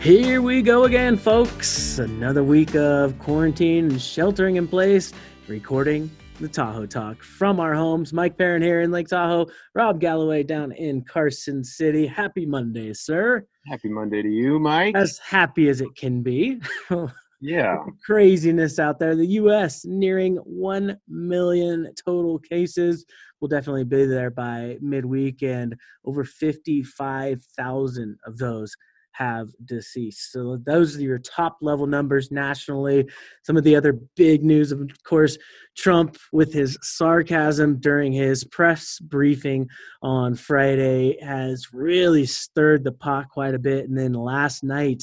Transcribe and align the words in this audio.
Here 0.00 0.40
we 0.40 0.62
go 0.62 0.84
again, 0.84 1.18
folks. 1.18 1.98
Another 1.98 2.42
week 2.42 2.74
of 2.74 3.18
quarantine 3.18 3.90
and 3.90 4.00
sheltering 4.00 4.56
in 4.56 4.66
place, 4.66 5.12
recording 5.46 6.10
the 6.40 6.48
Tahoe 6.48 6.86
Talk 6.86 7.22
from 7.22 7.60
our 7.60 7.74
homes. 7.74 8.10
Mike 8.10 8.38
Perrin 8.38 8.62
here 8.62 8.80
in 8.80 8.90
Lake 8.90 9.08
Tahoe, 9.08 9.48
Rob 9.74 10.00
Galloway 10.00 10.42
down 10.42 10.72
in 10.72 11.02
Carson 11.02 11.62
City. 11.62 12.06
Happy 12.06 12.46
Monday, 12.46 12.94
sir. 12.94 13.44
Happy 13.66 13.90
Monday 13.90 14.22
to 14.22 14.28
you, 14.30 14.58
Mike. 14.58 14.96
As 14.96 15.18
happy 15.18 15.68
as 15.68 15.82
it 15.82 15.94
can 15.96 16.22
be. 16.22 16.62
yeah. 17.42 17.76
Craziness 18.02 18.78
out 18.78 18.98
there. 18.98 19.14
The 19.14 19.26
U.S. 19.26 19.84
nearing 19.84 20.36
1 20.36 20.96
million 21.08 21.92
total 22.02 22.38
cases. 22.38 23.04
We'll 23.38 23.48
definitely 23.48 23.84
be 23.84 24.06
there 24.06 24.30
by 24.30 24.78
midweek, 24.80 25.42
and 25.42 25.76
over 26.06 26.24
55,000 26.24 28.18
of 28.24 28.38
those 28.38 28.74
have 29.12 29.48
deceased. 29.64 30.32
So 30.32 30.58
those 30.64 30.96
are 30.96 31.02
your 31.02 31.18
top 31.18 31.58
level 31.60 31.86
numbers 31.86 32.30
nationally. 32.30 33.08
Some 33.44 33.56
of 33.56 33.64
the 33.64 33.76
other 33.76 33.92
big 34.16 34.44
news, 34.44 34.72
of 34.72 34.90
course, 35.04 35.36
Trump 35.76 36.16
with 36.32 36.52
his 36.52 36.78
sarcasm 36.82 37.78
during 37.80 38.12
his 38.12 38.44
press 38.44 38.98
briefing 38.98 39.68
on 40.02 40.34
Friday 40.34 41.18
has 41.22 41.72
really 41.72 42.26
stirred 42.26 42.84
the 42.84 42.92
pot 42.92 43.28
quite 43.28 43.54
a 43.54 43.58
bit. 43.58 43.88
And 43.88 43.96
then 43.96 44.12
last 44.12 44.64
night, 44.64 45.02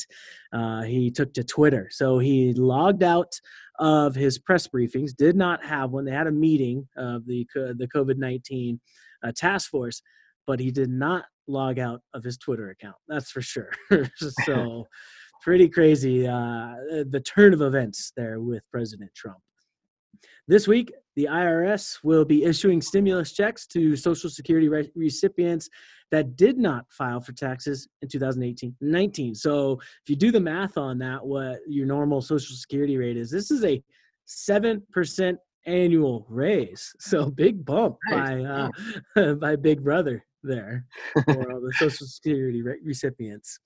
uh, 0.53 0.83
he 0.83 1.11
took 1.11 1.33
to 1.33 1.43
Twitter. 1.43 1.89
So 1.91 2.19
he 2.19 2.53
logged 2.53 3.03
out 3.03 3.39
of 3.79 4.15
his 4.15 4.39
press 4.39 4.67
briefings, 4.67 5.15
did 5.15 5.35
not 5.35 5.63
have 5.63 5.91
one. 5.91 6.05
They 6.05 6.11
had 6.11 6.27
a 6.27 6.31
meeting 6.31 6.87
of 6.97 7.25
the, 7.25 7.45
the 7.53 7.87
COVID 7.93 8.17
19 8.17 8.79
uh, 9.23 9.31
task 9.35 9.69
force, 9.69 10.01
but 10.45 10.59
he 10.59 10.71
did 10.71 10.89
not 10.89 11.25
log 11.47 11.79
out 11.79 12.01
of 12.13 12.23
his 12.23 12.37
Twitter 12.37 12.69
account. 12.69 12.95
That's 13.07 13.31
for 13.31 13.41
sure. 13.41 13.71
so, 14.45 14.85
pretty 15.43 15.69
crazy 15.69 16.27
uh, 16.27 16.73
the 17.09 17.21
turn 17.25 17.53
of 17.53 17.61
events 17.61 18.11
there 18.17 18.41
with 18.41 18.63
President 18.71 19.11
Trump. 19.15 19.37
This 20.47 20.67
week, 20.67 20.91
the 21.15 21.25
IRS 21.25 21.99
will 22.03 22.25
be 22.25 22.43
issuing 22.43 22.81
stimulus 22.81 23.33
checks 23.33 23.67
to 23.67 23.95
Social 23.95 24.29
Security 24.29 24.69
re- 24.69 24.91
recipients 24.95 25.69
that 26.11 26.35
did 26.35 26.57
not 26.57 26.85
file 26.89 27.19
for 27.19 27.33
taxes 27.33 27.87
in 28.01 28.07
2018 28.07 28.75
19. 28.79 29.35
So, 29.35 29.73
if 29.73 30.09
you 30.09 30.15
do 30.15 30.31
the 30.31 30.39
math 30.39 30.77
on 30.77 30.97
that, 30.99 31.25
what 31.25 31.59
your 31.67 31.85
normal 31.85 32.21
Social 32.21 32.55
Security 32.55 32.97
rate 32.97 33.17
is, 33.17 33.29
this 33.29 33.51
is 33.51 33.63
a 33.63 33.83
7% 34.27 35.37
annual 35.65 36.25
raise. 36.29 36.93
So, 36.99 37.29
big 37.29 37.65
bump 37.65 37.97
by, 38.09 38.69
uh, 39.15 39.33
by 39.41 39.55
Big 39.55 39.83
Brother 39.83 40.23
there 40.43 40.85
for 41.25 41.51
all 41.51 41.61
the 41.61 41.73
Social 41.77 42.07
Security 42.07 42.61
re- 42.61 42.79
recipients. 42.83 43.59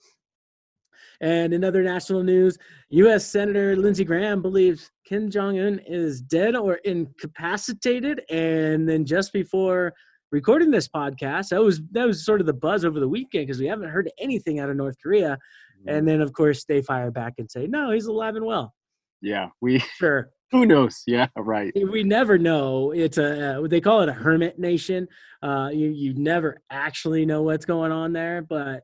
And 1.22 1.53
in 1.53 1.64
other 1.64 1.83
national 1.83 2.23
news, 2.23 2.58
U.S. 2.89 3.25
Senator 3.25 3.75
Lindsey 3.75 4.03
Graham 4.03 4.41
believes 4.41 4.92
Kim 5.05 5.30
Jong 5.30 5.59
Un 5.59 5.80
is 5.86 6.19
dead 6.19 6.55
or 6.55 6.75
incapacitated. 6.75 8.23
And 8.31 8.89
then 8.89 9.05
just 9.05 9.31
before 9.31 9.94
recording 10.31 10.72
this 10.72 10.88
podcast, 10.88 11.49
that 11.49 11.61
was 11.61 11.81
that 11.92 12.08
was 12.08 12.25
sort 12.25 12.42
of 12.42 12.47
the 12.47 12.53
buzz 12.53 12.83
over 12.83 12.99
the 12.99 13.08
weekend 13.08 13.45
because 13.45 13.59
we 13.59 13.67
haven't 13.67 13.89
heard 13.89 14.09
anything 14.19 14.59
out 14.59 14.72
of 14.72 14.77
North 14.77 14.95
Korea. 15.02 15.38
And 15.86 15.97
mm-hmm. 15.97 16.05
then 16.08 16.22
of 16.22 16.33
course 16.33 16.66
they 16.66 16.81
fire 16.81 17.11
back 17.11 17.33
and 17.38 17.49
say, 17.49 17.67
no, 17.67 17.92
he's 17.92 18.08
alive 18.08 18.36
and 18.36 18.45
well. 18.45 18.73
Yeah, 19.22 19.49
we 19.61 19.77
sure 19.80 20.31
who 20.62 20.66
knows? 20.66 21.04
Yeah, 21.08 21.28
right. 21.38 21.72
We 21.76 22.04
never 22.04 22.38
know. 22.38 22.92
It's 22.92 23.17
a 23.17 23.60
uh, 23.60 23.67
they 23.67 23.82
call 23.82 24.02
it 24.02 24.10
a 24.10 24.14
hermit 24.14 24.60
nation. 24.60 25.08
Uh, 25.42 25.70
you 25.72 25.89
you 25.89 26.14
never 26.14 26.62
actually 26.70 27.26
know 27.26 27.42
what's 27.44 27.66
going 27.66 27.92
on 27.92 28.14
there, 28.14 28.42
but 28.42 28.82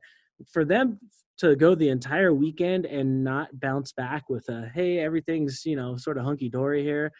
for 0.50 0.64
them 0.64 0.98
to 1.38 1.54
go 1.54 1.74
the 1.74 1.88
entire 1.88 2.32
weekend 2.32 2.86
and 2.86 3.22
not 3.22 3.48
bounce 3.60 3.92
back 3.92 4.28
with 4.28 4.48
a 4.48 4.70
hey 4.74 4.98
everything's 4.98 5.64
you 5.64 5.76
know 5.76 5.96
sort 5.96 6.16
of 6.16 6.24
hunky 6.24 6.48
dory 6.48 6.82
here, 6.82 7.12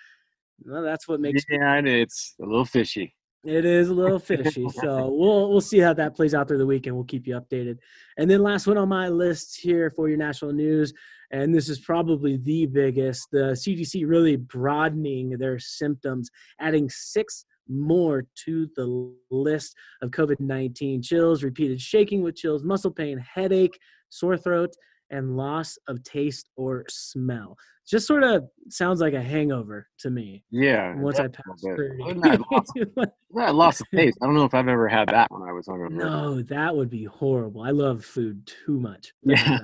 well, 0.65 0.83
that's 0.83 1.07
what 1.07 1.21
makes 1.21 1.45
yeah 1.51 1.81
it's 1.85 2.35
a 2.41 2.47
little 2.47 2.65
fishy. 2.65 3.15
It 3.45 3.65
is 3.65 3.89
a 3.89 3.95
little 3.95 4.19
fishy, 4.19 4.69
so 4.81 5.09
we'll 5.11 5.51
we'll 5.51 5.61
see 5.61 5.79
how 5.79 5.95
that 5.95 6.17
plays 6.17 6.35
out 6.35 6.49
through 6.49 6.59
the 6.59 6.67
weekend. 6.67 6.97
We'll 6.97 7.05
keep 7.05 7.27
you 7.27 7.41
updated. 7.41 7.79
And 8.17 8.31
then 8.31 8.43
last 8.43 8.67
one 8.67 8.79
on 8.79 8.89
my 8.89 9.09
list 9.09 9.61
here 9.61 9.91
for 9.91 10.09
your 10.09 10.19
national 10.19 10.53
news 10.53 10.93
and 11.31 11.55
this 11.55 11.69
is 11.69 11.79
probably 11.79 12.37
the 12.39 12.67
biggest 12.67 13.31
the 13.31 13.53
cdc 13.53 14.09
really 14.09 14.37
broadening 14.37 15.31
their 15.31 15.59
symptoms 15.59 16.31
adding 16.61 16.89
six 16.89 17.45
more 17.69 18.25
to 18.35 18.69
the 18.77 19.13
list 19.31 19.75
of 20.03 20.11
covid-19 20.11 21.05
chills 21.05 21.43
repeated 21.43 21.81
shaking 21.81 22.23
with 22.23 22.37
chills 22.37 22.63
muscle 22.63 22.91
pain 22.91 23.19
headache 23.19 23.79
sore 24.09 24.37
throat 24.37 24.75
and 25.11 25.37
loss 25.37 25.79
of 25.89 26.03
taste 26.03 26.51
or 26.57 26.85
smell 26.89 27.57
just 27.89 28.07
sort 28.07 28.23
of 28.23 28.49
sounds 28.69 29.01
like 29.01 29.15
a 29.15 29.23
hangover 29.23 29.89
to 30.01 30.11
me. 30.11 30.45
Yeah. 30.51 30.95
Once 30.97 31.19
I 31.19 31.29
passed 31.29 31.65
thirty, 31.65 32.03
I 32.05 33.51
lost 33.51 33.81
of 33.81 33.87
taste. 33.95 34.19
I 34.21 34.27
don't 34.27 34.35
know 34.35 34.45
if 34.45 34.53
I've 34.53 34.69
ever 34.69 34.89
had 34.89 35.09
that 35.09 35.31
when 35.31 35.43
I 35.43 35.53
was 35.53 35.67
hungover. 35.67 35.91
No, 35.93 36.43
that 36.43 36.77
would 36.77 36.91
be 36.91 37.05
horrible. 37.05 37.63
I 37.63 37.71
love 37.71 38.05
food 38.05 38.47
too 38.47 38.79
much. 38.79 39.13
Yeah. 39.29 39.59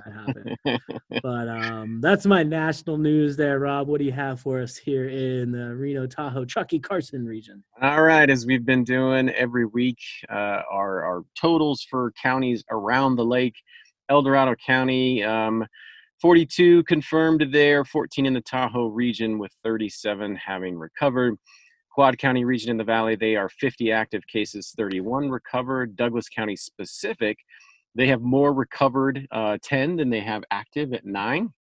That 0.64 0.80
but 1.22 1.48
um, 1.48 2.00
that's 2.00 2.26
my 2.26 2.42
national 2.42 2.98
news 2.98 3.36
there, 3.36 3.58
Rob. 3.58 3.88
What 3.88 3.98
do 3.98 4.04
you 4.04 4.12
have 4.12 4.40
for 4.40 4.60
us 4.60 4.76
here 4.76 5.08
in 5.08 5.52
the 5.52 5.74
Reno, 5.74 6.06
Tahoe, 6.06 6.44
Truckee, 6.44 6.78
Carson 6.78 7.24
region? 7.24 7.64
All 7.80 8.02
right, 8.02 8.28
as 8.28 8.46
we've 8.46 8.64
been 8.64 8.84
doing 8.84 9.30
every 9.30 9.64
week, 9.64 9.98
uh, 10.30 10.62
our 10.70 11.04
our 11.04 11.24
totals 11.38 11.86
for 11.90 12.12
counties 12.22 12.62
around 12.70 13.16
the 13.16 13.24
lake. 13.24 13.56
El 14.08 14.22
Dorado 14.22 14.54
County. 14.54 15.22
Um, 15.22 15.66
42 16.20 16.84
confirmed 16.84 17.46
there, 17.52 17.84
14 17.84 18.26
in 18.26 18.34
the 18.34 18.40
Tahoe 18.40 18.86
region, 18.86 19.38
with 19.38 19.52
37 19.62 20.36
having 20.36 20.78
recovered. 20.78 21.36
Quad 21.90 22.18
County 22.18 22.44
region 22.44 22.70
in 22.70 22.76
the 22.76 22.84
valley, 22.84 23.14
they 23.14 23.36
are 23.36 23.48
50 23.48 23.92
active 23.92 24.26
cases, 24.26 24.72
31 24.76 25.30
recovered. 25.30 25.96
Douglas 25.96 26.28
County 26.28 26.56
specific, 26.56 27.38
they 27.94 28.08
have 28.08 28.20
more 28.20 28.52
recovered, 28.52 29.26
uh, 29.30 29.58
10 29.62 29.96
than 29.96 30.10
they 30.10 30.20
have 30.20 30.42
active 30.50 30.92
at 30.92 31.04
nine. 31.04 31.52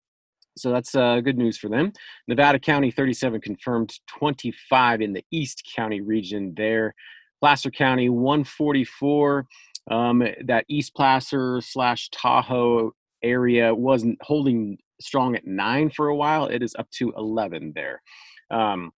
So 0.58 0.72
that's 0.72 0.96
uh, 0.96 1.20
good 1.20 1.38
news 1.38 1.58
for 1.58 1.70
them. 1.70 1.94
Nevada 2.28 2.60
County, 2.60 2.92
37 2.92 3.42
confirmed, 3.42 4.00
25 4.08 5.02
in 5.02 5.14
the 5.14 5.26
East 5.32 5.70
County 5.76 6.02
region 6.02 6.54
there. 6.56 6.94
Placer 7.42 7.72
County, 7.72 8.10
144. 8.10 9.46
Um, 9.90 10.24
that 10.46 10.66
East 10.70 10.96
Placer 10.96 11.60
slash 11.62 12.10
Tahoe 12.10 12.94
area 13.22 13.74
wasn't 13.74 14.18
holding 14.22 14.78
strong 15.02 15.36
at 15.36 15.46
nine 15.46 15.90
for 15.90 16.08
a 16.08 16.16
while. 16.16 16.46
It 16.48 16.64
is 16.64 16.76
up 16.78 16.90
to 16.92 17.14
11 17.18 17.74
there. 17.76 18.02
Um, 18.52 18.92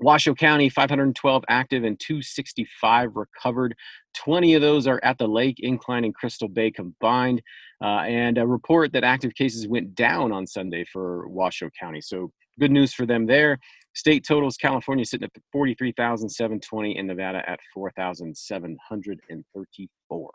Washoe 0.00 0.34
County, 0.34 0.68
512 0.68 1.44
active 1.48 1.84
and 1.84 1.98
265 1.98 3.16
recovered. 3.16 3.74
20 4.16 4.54
of 4.54 4.62
those 4.62 4.86
are 4.86 5.00
at 5.02 5.18
the 5.18 5.26
lake, 5.26 5.58
Incline 5.58 6.04
and 6.04 6.14
Crystal 6.14 6.48
Bay 6.48 6.70
combined. 6.70 7.42
Uh, 7.82 8.02
and 8.02 8.38
a 8.38 8.46
report 8.46 8.92
that 8.92 9.04
active 9.04 9.34
cases 9.34 9.66
went 9.66 9.94
down 9.94 10.32
on 10.32 10.46
Sunday 10.46 10.84
for 10.84 11.28
Washoe 11.28 11.70
County. 11.78 12.00
So 12.00 12.32
good 12.58 12.70
news 12.70 12.92
for 12.92 13.06
them 13.06 13.26
there. 13.26 13.58
State 13.94 14.26
totals 14.26 14.56
California 14.56 15.04
sitting 15.04 15.24
at 15.24 15.32
43,720 15.52 16.96
and 16.96 17.06
Nevada 17.08 17.42
at 17.48 17.60
4,734. 17.74 20.30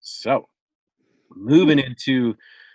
So 0.00 0.44
moving 1.30 1.78
into 1.78 2.34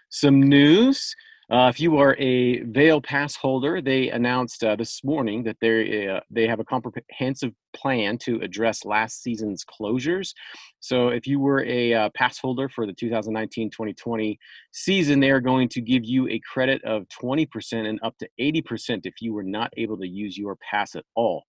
some 0.09 0.41
news. 0.41 1.15
Uh, 1.49 1.69
if 1.69 1.79
you 1.79 1.97
are 1.97 2.13
a 2.19 2.59
Vail 2.63 2.99
Pass 2.99 3.37
holder, 3.37 3.81
they 3.81 4.09
announced 4.09 4.65
uh, 4.65 4.75
this 4.75 5.01
morning 5.01 5.43
that 5.43 5.55
they 5.61 6.05
uh, 6.09 6.19
they 6.29 6.45
have 6.45 6.59
a 6.59 6.65
comprehensive 6.65 7.53
plan 7.73 8.17
to 8.17 8.41
address 8.41 8.83
last 8.83 9.23
season's 9.23 9.63
closures. 9.63 10.33
So, 10.81 11.07
if 11.07 11.25
you 11.25 11.39
were 11.39 11.63
a 11.63 11.93
uh, 11.93 12.09
pass 12.15 12.37
holder 12.37 12.67
for 12.67 12.85
the 12.85 12.93
2019-2020 12.93 14.37
season, 14.73 15.21
they 15.21 15.31
are 15.31 15.39
going 15.39 15.69
to 15.69 15.79
give 15.79 16.03
you 16.03 16.27
a 16.27 16.41
credit 16.51 16.83
of 16.83 17.05
20% 17.23 17.87
and 17.87 17.99
up 18.03 18.17
to 18.17 18.27
80% 18.41 19.05
if 19.05 19.13
you 19.21 19.33
were 19.33 19.43
not 19.43 19.71
able 19.77 19.97
to 19.99 20.07
use 20.07 20.37
your 20.37 20.57
pass 20.57 20.95
at 20.95 21.05
all. 21.15 21.45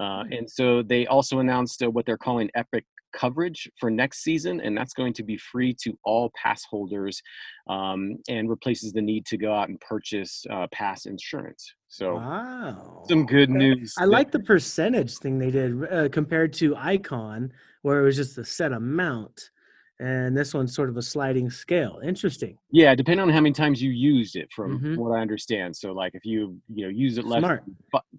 Uh, 0.00 0.24
hmm. 0.24 0.32
and 0.32 0.50
so 0.50 0.82
they 0.82 1.06
also 1.06 1.38
announced 1.38 1.82
uh, 1.82 1.90
what 1.90 2.06
they're 2.06 2.18
calling 2.18 2.50
Epic 2.56 2.84
coverage 3.12 3.70
for 3.78 3.90
next 3.90 4.22
season, 4.22 4.60
and 4.60 4.76
that's 4.76 4.92
going 4.92 5.12
to 5.14 5.22
be 5.22 5.36
free 5.36 5.74
to 5.82 5.98
all 6.04 6.30
pass 6.40 6.64
holders 6.64 7.22
um, 7.68 8.16
and 8.28 8.48
replaces 8.48 8.92
the 8.92 9.02
need 9.02 9.26
to 9.26 9.36
go 9.36 9.52
out 9.52 9.68
and 9.68 9.80
purchase 9.80 10.44
uh, 10.50 10.66
pass 10.72 11.06
insurance. 11.06 11.74
So, 11.88 12.16
wow. 12.16 13.04
some 13.08 13.26
good 13.26 13.50
news. 13.50 13.94
I 13.98 14.04
like 14.04 14.30
the 14.30 14.40
percentage 14.40 15.16
thing 15.18 15.38
they 15.38 15.50
did 15.50 15.92
uh, 15.92 16.08
compared 16.10 16.52
to 16.54 16.74
Ikon, 16.74 17.50
where 17.82 18.00
it 18.00 18.04
was 18.04 18.16
just 18.16 18.38
a 18.38 18.44
set 18.44 18.72
amount 18.72 19.50
and 20.00 20.36
this 20.36 20.54
one's 20.54 20.74
sort 20.74 20.88
of 20.88 20.96
a 20.96 21.02
sliding 21.02 21.50
scale. 21.50 22.00
Interesting. 22.04 22.56
Yeah, 22.70 22.94
depending 22.94 23.22
on 23.22 23.30
how 23.30 23.40
many 23.40 23.52
times 23.52 23.82
you 23.82 23.90
used 23.90 24.36
it, 24.36 24.52
from 24.52 24.78
mm-hmm. 24.78 24.96
what 24.96 25.16
I 25.16 25.20
understand. 25.20 25.74
So, 25.74 25.92
like 25.92 26.14
if 26.14 26.24
you 26.24 26.58
you 26.72 26.84
know 26.84 26.90
use 26.90 27.18
it 27.18 27.24
less 27.24 27.44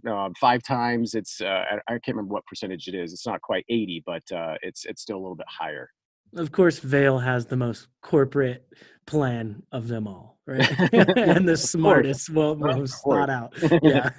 uh, 0.07 0.29
five 0.39 0.63
times, 0.63 1.15
it's 1.15 1.41
uh, 1.41 1.63
I, 1.87 1.91
can't 1.93 2.09
remember 2.09 2.33
what 2.33 2.45
percentage 2.45 2.87
it 2.87 2.95
is. 2.95 3.13
It's 3.13 3.25
not 3.25 3.41
quite 3.41 3.65
eighty, 3.69 4.03
but 4.05 4.29
uh, 4.31 4.55
it's 4.61 4.85
it's 4.85 5.01
still 5.01 5.17
a 5.17 5.21
little 5.21 5.35
bit 5.35 5.47
higher. 5.47 5.89
Of 6.35 6.51
course, 6.51 6.79
Vail 6.79 7.19
has 7.19 7.47
the 7.47 7.55
most 7.55 7.87
corporate 8.01 8.67
plan 9.09 9.63
of 9.71 9.87
them 9.87 10.07
all, 10.07 10.37
right? 10.45 10.69
and 11.17 11.49
the 11.49 11.57
smartest, 11.57 12.29
well, 12.29 12.55
most 12.55 13.03
thought 13.03 13.29
out. 13.29 13.53
Yeah. 13.81 14.09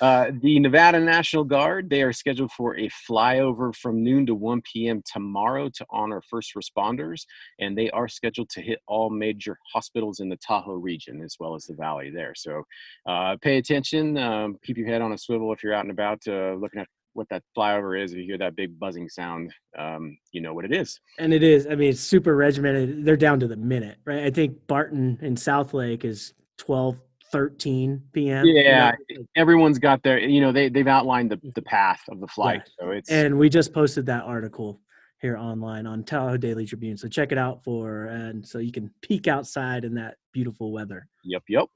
uh, 0.00 0.32
the 0.40 0.58
Nevada 0.58 0.98
National 0.98 1.44
Guard, 1.44 1.88
they 1.88 2.02
are 2.02 2.12
scheduled 2.12 2.50
for 2.52 2.76
a 2.76 2.88
flyover 3.08 3.74
from 3.74 4.02
noon 4.02 4.26
to 4.26 4.34
1 4.34 4.62
p.m. 4.62 5.02
tomorrow 5.10 5.68
to 5.68 5.86
honor 5.90 6.20
first 6.28 6.54
responders, 6.56 7.22
and 7.60 7.78
they 7.78 7.90
are 7.90 8.08
scheduled 8.08 8.50
to 8.50 8.60
hit 8.60 8.80
all 8.88 9.08
major 9.08 9.56
hospitals 9.72 10.18
in 10.18 10.28
the 10.28 10.36
Tahoe 10.36 10.72
region 10.72 11.22
as 11.22 11.36
well 11.38 11.54
as 11.54 11.66
the 11.66 11.74
valley 11.74 12.10
there. 12.10 12.34
So 12.34 12.64
uh, 13.06 13.36
pay 13.40 13.58
attention, 13.58 14.18
um, 14.18 14.58
keep 14.64 14.76
your 14.76 14.88
head 14.88 15.02
on 15.02 15.12
a 15.12 15.18
swivel 15.18 15.52
if 15.52 15.62
you're 15.62 15.74
out 15.74 15.84
and 15.84 15.92
about 15.92 16.22
uh, 16.26 16.54
looking 16.54 16.80
at 16.80 16.88
what 17.12 17.28
that 17.30 17.42
flyover 17.56 18.02
is. 18.02 18.12
If 18.12 18.18
you 18.18 18.24
hear 18.24 18.38
that 18.38 18.56
big 18.56 18.78
buzzing 18.78 19.08
sound, 19.08 19.52
um, 19.76 20.16
you 20.32 20.40
know 20.40 20.54
what 20.54 20.64
it 20.64 20.72
is. 20.72 21.00
And 21.18 21.32
it 21.32 21.42
is. 21.42 21.66
I 21.66 21.74
mean, 21.74 21.90
it's 21.90 22.00
super 22.00 22.36
regimented. 22.36 23.04
They're 23.04 23.16
down 23.16 23.40
to 23.40 23.48
the 23.48 23.56
minute, 23.56 23.98
right? 24.04 24.24
I 24.24 24.30
think 24.30 24.66
Barton 24.66 25.18
in 25.22 25.34
Southlake 25.34 26.04
is 26.04 26.34
12, 26.58 26.98
13 27.30 28.02
p.m. 28.12 28.46
Yeah, 28.46 28.92
everyone's 29.36 29.78
got 29.78 30.02
their. 30.02 30.18
You 30.18 30.40
know, 30.40 30.52
they 30.52 30.68
they've 30.68 30.86
outlined 30.86 31.30
the 31.30 31.40
the 31.54 31.62
path 31.62 32.00
of 32.08 32.20
the 32.20 32.28
flight. 32.28 32.62
Yeah. 32.64 32.84
So 32.84 32.90
it's 32.92 33.10
and 33.10 33.38
we 33.38 33.48
just 33.48 33.72
posted 33.72 34.06
that 34.06 34.24
article 34.24 34.80
here 35.20 35.36
online 35.36 35.86
on 35.86 36.04
Tahoe 36.04 36.36
Daily 36.36 36.64
Tribune. 36.64 36.96
So 36.96 37.08
check 37.08 37.32
it 37.32 37.38
out 37.38 37.64
for 37.64 38.06
and 38.06 38.46
so 38.46 38.58
you 38.58 38.72
can 38.72 38.90
peek 39.02 39.26
outside 39.26 39.84
in 39.84 39.94
that 39.94 40.16
beautiful 40.32 40.72
weather. 40.72 41.08
Yep, 41.24 41.42
yep. 41.48 41.66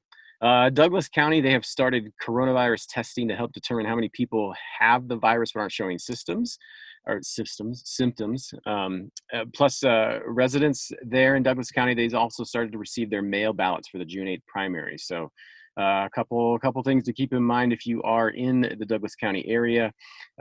Uh, 0.42 0.70
Douglas 0.70 1.08
County, 1.08 1.40
they 1.40 1.52
have 1.52 1.64
started 1.64 2.12
coronavirus 2.20 2.86
testing 2.88 3.28
to 3.28 3.36
help 3.36 3.52
determine 3.52 3.86
how 3.86 3.94
many 3.94 4.08
people 4.08 4.52
have 4.80 5.06
the 5.06 5.16
virus 5.16 5.52
but 5.52 5.60
aren't 5.60 5.72
showing 5.72 5.98
systems 5.98 6.58
or 7.06 7.20
systems 7.22 7.82
symptoms. 7.84 8.52
Um, 8.66 9.12
uh, 9.32 9.44
plus, 9.54 9.84
uh, 9.84 10.18
residents 10.26 10.90
there 11.02 11.36
in 11.36 11.44
Douglas 11.44 11.70
County, 11.70 11.94
they've 11.94 12.14
also 12.14 12.42
started 12.42 12.72
to 12.72 12.78
receive 12.78 13.08
their 13.08 13.22
mail 13.22 13.52
ballots 13.52 13.88
for 13.88 13.98
the 13.98 14.04
June 14.04 14.26
8th 14.26 14.44
primary. 14.46 14.98
So 14.98 15.30
a 15.76 16.08
couple, 16.14 16.54
a 16.54 16.58
couple 16.58 16.82
things 16.82 17.04
to 17.04 17.12
keep 17.12 17.32
in 17.32 17.42
mind 17.42 17.72
if 17.72 17.86
you 17.86 18.02
are 18.02 18.30
in 18.30 18.60
the 18.78 18.86
Douglas 18.86 19.14
County 19.14 19.46
area. 19.46 19.92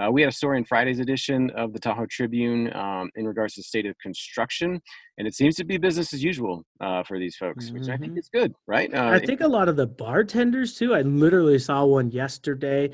Uh, 0.02 0.12
we 0.12 0.22
had 0.22 0.30
a 0.30 0.34
story 0.34 0.58
in 0.58 0.66
Friday's 0.66 1.00
edition 1.00 1.50
of 1.52 1.74
the 1.74 1.80
Tahoe 1.80 2.06
Tribune 2.10 2.76
um, 2.76 3.10
in 3.16 3.26
regards 3.26 3.56
to 3.56 3.60
the 3.60 3.64
state 3.64 3.86
of 3.86 3.98
construction, 4.00 4.82
and 5.18 5.28
it 5.28 5.36
seems 5.36 5.56
to 5.56 5.64
be 5.64 5.78
business 5.78 6.14
as 6.14 6.24
usual 6.24 6.64
uh, 6.80 7.04
for 7.04 7.20
these 7.20 7.36
folks, 7.36 7.66
mm-hmm. 7.66 7.80
which 7.80 7.90
I 7.90 7.98
think 7.98 8.12
mm-hmm. 8.14 8.20
is 8.20 8.30
good, 8.30 8.54
right? 8.68 8.94
Uh, 8.94 9.10
I 9.10 9.20
think 9.20 9.42
a 9.42 9.48
lot 9.48 9.70
of 9.70 9.76
the 9.76 9.88
bartenders 9.88 10.76
too. 10.76 10.94
I 10.94 11.02
literally 11.02 11.60
saw 11.60 11.86
one 11.86 12.12
yesterday 12.12 12.90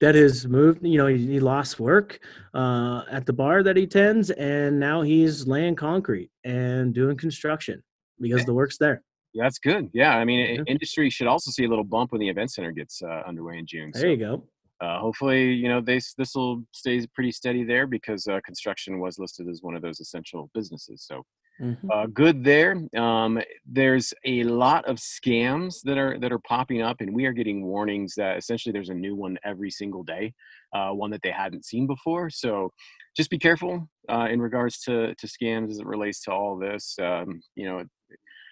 that 0.00 0.14
has 0.14 0.46
moved. 0.46 0.84
You 0.84 0.98
know, 0.98 1.06
he, 1.06 1.26
he 1.26 1.40
lost 1.40 1.78
work 1.78 2.20
uh, 2.54 3.02
at 3.10 3.26
the 3.26 3.32
bar 3.32 3.62
that 3.62 3.76
he 3.76 3.86
tends, 3.86 4.30
and 4.30 4.78
now 4.78 5.02
he's 5.02 5.46
laying 5.46 5.76
concrete 5.76 6.30
and 6.44 6.94
doing 6.94 7.16
construction 7.16 7.82
because 8.20 8.44
the 8.44 8.54
work's 8.54 8.78
there. 8.78 9.02
Yeah, 9.32 9.44
that's 9.44 9.58
good. 9.58 9.90
Yeah, 9.92 10.16
I 10.16 10.24
mean, 10.24 10.40
yeah. 10.40 10.62
industry 10.66 11.08
should 11.10 11.26
also 11.26 11.50
see 11.50 11.64
a 11.64 11.68
little 11.68 11.84
bump 11.84 12.12
when 12.12 12.20
the 12.20 12.28
event 12.28 12.50
center 12.52 12.72
gets 12.72 13.02
uh, 13.02 13.22
underway 13.26 13.58
in 13.58 13.66
June. 13.66 13.90
There 13.92 14.02
so, 14.02 14.08
you 14.08 14.16
go. 14.16 14.44
Uh, 14.80 14.98
hopefully, 14.98 15.52
you 15.52 15.68
know, 15.68 15.80
this 15.80 16.14
this 16.14 16.34
will 16.34 16.64
stay 16.72 17.06
pretty 17.14 17.30
steady 17.30 17.64
there 17.64 17.86
because 17.86 18.26
uh, 18.26 18.40
construction 18.44 18.98
was 18.98 19.18
listed 19.18 19.46
as 19.48 19.62
one 19.62 19.74
of 19.74 19.82
those 19.82 20.00
essential 20.00 20.50
businesses. 20.54 21.04
So, 21.06 21.22
mm-hmm. 21.60 21.90
Uh, 21.90 22.06
good 22.06 22.42
there. 22.42 22.82
Um, 22.96 23.40
there's 23.66 24.14
a 24.24 24.42
lot 24.44 24.86
of 24.86 24.96
scams 24.96 25.82
that 25.84 25.98
are 25.98 26.18
that 26.18 26.32
are 26.32 26.38
popping 26.38 26.80
up, 26.80 27.00
and 27.00 27.14
we 27.14 27.26
are 27.26 27.32
getting 27.32 27.62
warnings 27.66 28.14
that 28.16 28.38
essentially 28.38 28.72
there's 28.72 28.88
a 28.88 28.94
new 28.94 29.14
one 29.14 29.38
every 29.44 29.70
single 29.70 30.02
day, 30.02 30.32
uh, 30.74 30.90
one 30.90 31.10
that 31.10 31.20
they 31.22 31.30
hadn't 31.30 31.66
seen 31.66 31.86
before. 31.86 32.30
So, 32.30 32.72
just 33.14 33.28
be 33.28 33.38
careful 33.38 33.86
uh, 34.08 34.28
in 34.30 34.40
regards 34.40 34.80
to 34.80 35.14
to 35.14 35.26
scams 35.26 35.70
as 35.70 35.78
it 35.78 35.86
relates 35.86 36.22
to 36.22 36.32
all 36.32 36.58
this. 36.58 36.96
Um, 37.00 37.42
you 37.54 37.66
know 37.66 37.84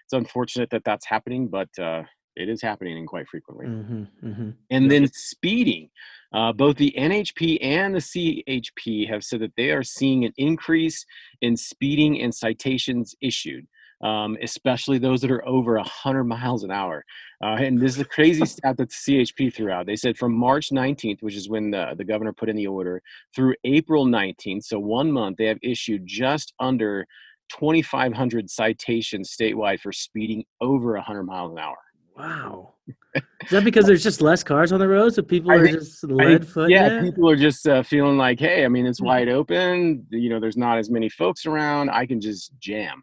it's 0.08 0.14
unfortunate 0.14 0.70
that 0.70 0.84
that's 0.84 1.04
happening, 1.04 1.48
but 1.48 1.68
uh, 1.78 2.02
it 2.34 2.48
is 2.48 2.62
happening 2.62 2.96
and 2.96 3.06
quite 3.06 3.28
frequently. 3.28 3.66
Mm-hmm, 3.66 4.26
mm-hmm. 4.26 4.50
And 4.70 4.90
then 4.90 5.06
speeding. 5.12 5.90
Uh, 6.32 6.52
both 6.52 6.76
the 6.76 6.94
NHP 6.96 7.58
and 7.60 7.94
the 7.94 7.98
CHP 7.98 9.06
have 9.10 9.22
said 9.22 9.40
that 9.40 9.52
they 9.58 9.70
are 9.70 9.82
seeing 9.82 10.24
an 10.24 10.32
increase 10.38 11.04
in 11.42 11.58
speeding 11.58 12.22
and 12.22 12.34
citations 12.34 13.14
issued. 13.20 13.66
Um, 14.00 14.38
especially 14.40 14.98
those 14.98 15.20
that 15.22 15.30
are 15.32 15.46
over 15.46 15.74
100 15.74 16.22
miles 16.22 16.62
an 16.62 16.70
hour. 16.70 17.04
Uh, 17.42 17.56
and 17.58 17.80
this 17.80 17.96
is 17.96 18.00
a 18.00 18.04
crazy 18.04 18.46
stat 18.46 18.76
that 18.76 18.90
the 18.90 18.94
CHP 18.94 19.52
threw 19.52 19.72
out. 19.72 19.86
They 19.86 19.96
said 19.96 20.16
from 20.16 20.32
March 20.32 20.70
19th, 20.70 21.20
which 21.20 21.34
is 21.34 21.48
when 21.48 21.72
the, 21.72 21.94
the 21.98 22.04
governor 22.04 22.32
put 22.32 22.48
in 22.48 22.54
the 22.54 22.68
order, 22.68 23.02
through 23.34 23.56
April 23.64 24.06
19th, 24.06 24.62
so 24.62 24.78
one 24.78 25.10
month, 25.10 25.36
they 25.36 25.46
have 25.46 25.58
issued 25.62 26.06
just 26.06 26.54
under 26.60 27.08
2,500 27.48 28.50
citations 28.50 29.34
statewide 29.36 29.80
for 29.80 29.92
speeding 29.92 30.44
over 30.60 30.92
100 30.94 31.24
miles 31.24 31.52
an 31.52 31.58
hour. 31.58 31.76
Wow. 32.16 32.74
Is 33.14 33.50
that 33.50 33.64
because 33.64 33.86
there's 33.86 34.02
just 34.02 34.20
less 34.20 34.42
cars 34.42 34.72
on 34.72 34.80
the 34.80 34.88
road, 34.88 35.14
so 35.14 35.22
people 35.22 35.52
are 35.52 35.64
think, 35.64 35.78
just 35.78 36.04
lead 36.04 36.46
foot? 36.46 36.70
Yeah, 36.70 37.00
people 37.00 37.28
are 37.30 37.36
just 37.36 37.66
uh, 37.68 37.82
feeling 37.82 38.16
like, 38.16 38.40
hey, 38.40 38.64
I 38.64 38.68
mean, 38.68 38.86
it's 38.86 38.98
hmm. 38.98 39.06
wide 39.06 39.28
open. 39.28 40.06
You 40.10 40.30
know, 40.30 40.40
there's 40.40 40.56
not 40.56 40.78
as 40.78 40.90
many 40.90 41.08
folks 41.08 41.46
around. 41.46 41.90
I 41.90 42.06
can 42.06 42.20
just 42.20 42.58
jam. 42.58 43.02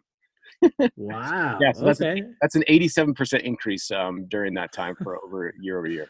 wow. 0.96 1.58
yeah, 1.60 1.72
so 1.72 1.84
that's, 1.84 2.00
okay. 2.00 2.22
that's 2.40 2.54
an 2.54 2.64
87% 2.68 3.40
increase 3.40 3.90
um, 3.90 4.26
during 4.28 4.54
that 4.54 4.72
time 4.72 4.94
for 5.02 5.18
over 5.24 5.52
year 5.60 5.78
over 5.78 5.88
year. 5.88 6.08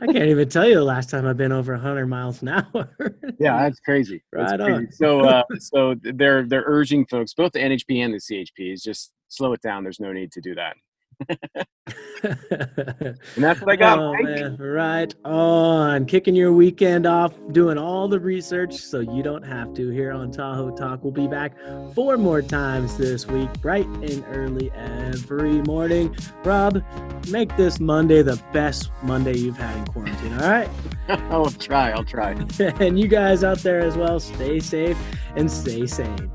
I 0.00 0.06
can't 0.06 0.28
even 0.28 0.48
tell 0.48 0.68
you 0.68 0.74
the 0.74 0.84
last 0.84 1.10
time 1.10 1.26
I've 1.26 1.36
been 1.36 1.52
over 1.52 1.72
100 1.72 2.06
miles 2.06 2.42
an 2.42 2.48
hour. 2.48 2.90
yeah, 3.38 3.62
that's 3.62 3.80
crazy. 3.80 4.22
That's 4.32 4.62
crazy. 4.62 4.88
So, 4.90 5.20
uh, 5.20 5.42
so 5.58 5.94
they're 6.02 6.46
they're 6.46 6.64
urging 6.66 7.06
folks, 7.06 7.34
both 7.34 7.52
the 7.52 7.60
NHP 7.60 8.04
and 8.04 8.14
the 8.14 8.18
CHP, 8.18 8.72
is 8.72 8.82
just 8.82 9.12
slow 9.28 9.52
it 9.52 9.62
down. 9.62 9.82
There's 9.82 10.00
no 10.00 10.12
need 10.12 10.32
to 10.32 10.40
do 10.40 10.54
that 10.54 10.76
and 12.22 13.16
that's 13.36 13.60
what 13.60 13.70
I 13.70 13.76
got. 13.76 13.98
Oh, 13.98 14.14
man. 14.22 14.56
Right 14.56 15.14
on. 15.24 16.06
Kicking 16.06 16.34
your 16.34 16.52
weekend 16.52 17.06
off, 17.06 17.34
doing 17.52 17.78
all 17.78 18.08
the 18.08 18.18
research 18.18 18.74
so 18.74 19.00
you 19.00 19.22
don't 19.22 19.42
have 19.42 19.74
to 19.74 19.90
here 19.90 20.12
on 20.12 20.30
Tahoe 20.30 20.74
Talk. 20.76 21.02
We'll 21.02 21.12
be 21.12 21.26
back 21.26 21.56
four 21.94 22.16
more 22.16 22.42
times 22.42 22.96
this 22.96 23.26
week, 23.26 23.52
bright 23.60 23.86
and 23.86 24.24
early 24.28 24.70
every 24.72 25.62
morning. 25.62 26.16
Rob, 26.44 26.82
make 27.30 27.56
this 27.56 27.80
Monday 27.80 28.22
the 28.22 28.42
best 28.52 28.90
Monday 29.02 29.36
you've 29.36 29.56
had 29.56 29.76
in 29.76 29.86
quarantine, 29.86 30.32
all 30.34 30.50
right? 30.50 30.68
I'll 31.08 31.50
try. 31.50 31.90
I'll 31.90 32.04
try. 32.04 32.32
and 32.80 32.98
you 32.98 33.08
guys 33.08 33.44
out 33.44 33.58
there 33.58 33.80
as 33.80 33.96
well, 33.96 34.20
stay 34.20 34.60
safe 34.60 34.98
and 35.36 35.50
stay 35.50 35.86
sane. 35.86 36.30